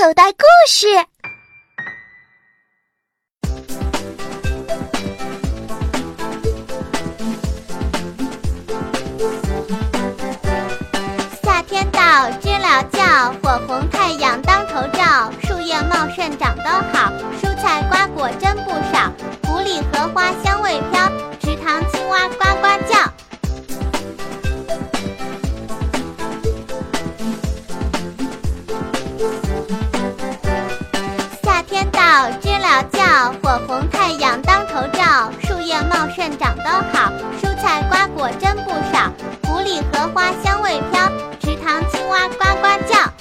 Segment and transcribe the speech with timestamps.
[0.00, 0.86] 口袋故事。
[11.42, 17.12] 夏天到，知了叫，火红太阳当头照，树叶茂盛长得好，
[17.42, 19.12] 蔬菜瓜果真不少，
[19.48, 21.10] 湖里荷花香味飘，
[21.40, 23.12] 池塘青蛙呱呱叫。
[32.40, 39.12] 知了叫火红太阳当头照树叶茂盛长得好蔬菜瓜果真不少
[39.44, 41.08] 湖里荷花香味飘
[41.38, 43.12] 池塘青蛙呱呱叫。